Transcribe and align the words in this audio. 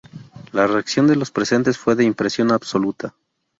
La 0.51 0.65
reacción 0.65 1.05
de 1.05 1.15
los 1.15 1.29
presentes 1.29 1.77
fue 1.77 1.93
de 1.95 2.03
impresión 2.03 2.51
absoluta. 2.51 3.13